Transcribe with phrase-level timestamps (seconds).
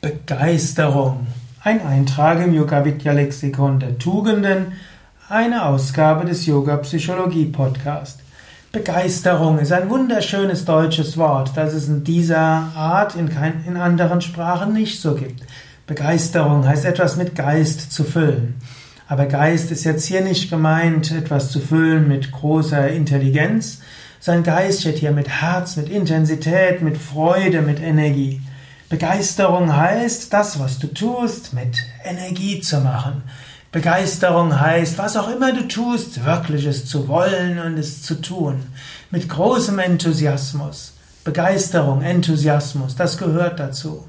[0.00, 1.26] Begeisterung.
[1.62, 4.72] Ein Eintrag im Yoga Vidya Lexikon der Tugenden,
[5.28, 8.20] eine Ausgabe des Yoga Psychologie Podcast.
[8.72, 12.38] Begeisterung ist ein wunderschönes deutsches Wort, das es in dieser
[12.74, 15.42] Art in, kein, in anderen Sprachen nicht so gibt.
[15.86, 18.54] Begeisterung heißt etwas mit Geist zu füllen.
[19.06, 23.82] Aber Geist ist jetzt hier nicht gemeint, etwas zu füllen mit großer Intelligenz.
[24.18, 28.40] Sein Geist steht hier mit Herz, mit Intensität, mit Freude, mit Energie.
[28.90, 33.22] Begeisterung heißt, das, was du tust, mit Energie zu machen.
[33.70, 38.66] Begeisterung heißt, was auch immer du tust, wirklich es zu wollen und es zu tun.
[39.12, 40.94] Mit großem Enthusiasmus.
[41.22, 44.08] Begeisterung, Enthusiasmus, das gehört dazu.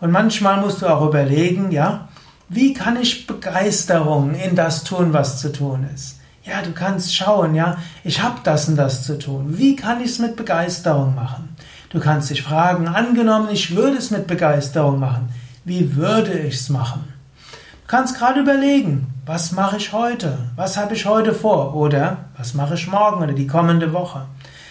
[0.00, 2.08] Und manchmal musst du auch überlegen, ja,
[2.48, 6.18] wie kann ich Begeisterung in das tun, was zu tun ist?
[6.44, 9.58] Ja, du kannst schauen, ja, ich habe das und das zu tun.
[9.58, 11.54] Wie kann ich es mit Begeisterung machen?
[11.94, 15.28] Du kannst dich fragen, angenommen, ich würde es mit Begeisterung machen,
[15.64, 17.04] wie würde ich es machen?
[17.46, 20.38] Du kannst gerade überlegen, was mache ich heute?
[20.56, 21.76] Was habe ich heute vor?
[21.76, 24.26] Oder was mache ich morgen oder die kommende Woche?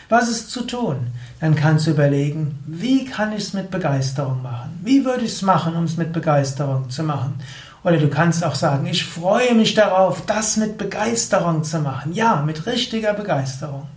[0.10, 0.98] Was ist zu tun?
[1.40, 4.78] Dann kannst du überlegen, wie kann ich es mit Begeisterung machen?
[4.84, 7.36] Wie würde ich es machen, um es mit Begeisterung zu machen?
[7.86, 12.12] Oder du kannst auch sagen, ich freue mich darauf, das mit Begeisterung zu machen.
[12.12, 13.88] Ja, mit richtiger Begeisterung.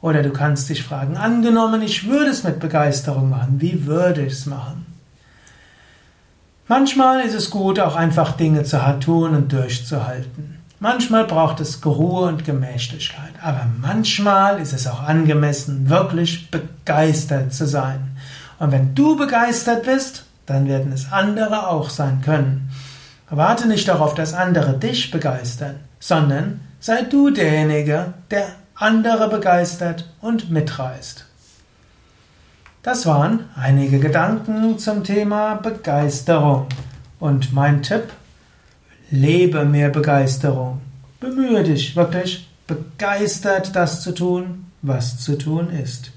[0.00, 4.34] Oder du kannst dich fragen, angenommen, ich würde es mit Begeisterung machen, wie würde ich
[4.34, 4.86] es machen?
[6.68, 10.58] Manchmal ist es gut, auch einfach Dinge zu tun und durchzuhalten.
[10.80, 13.32] Manchmal braucht es Ruhe und Gemächlichkeit.
[13.42, 18.16] Aber manchmal ist es auch angemessen, wirklich begeistert zu sein.
[18.58, 22.70] Und wenn du begeistert bist, dann werden es andere auch sein können.
[23.30, 28.46] Warte nicht darauf, dass andere dich begeistern, sondern sei du derjenige, der
[28.78, 31.26] andere begeistert und mitreißt.
[32.82, 36.66] Das waren einige Gedanken zum Thema Begeisterung.
[37.18, 38.04] Und mein Tipp,
[39.10, 40.80] lebe mehr Begeisterung.
[41.18, 46.12] Bemühe dich wirklich begeistert das zu tun, was zu tun ist.